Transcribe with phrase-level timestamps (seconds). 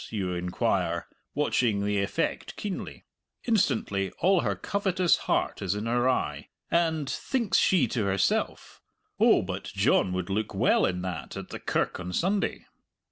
[0.09, 3.05] you inquire, watching the effect keenly.
[3.43, 8.81] Instantly all her covetous heart is in her eye, and, thinks she to herself,
[9.19, 12.65] "Oh, but John would look well in that at the kirk on Sunday!"